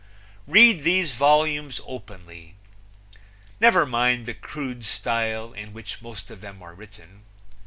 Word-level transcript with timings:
Read 0.47 0.81
these 0.81 1.13
volumes 1.13 1.79
openly. 1.85 2.55
Never 3.59 3.85
mind 3.85 4.25
the 4.25 4.33
crude 4.33 4.83
style 4.83 5.53
in 5.53 5.73
which 5.73 6.01
most 6.01 6.31
of 6.31 6.41
them 6.41 6.63
are 6.63 6.73
written. 6.73 7.21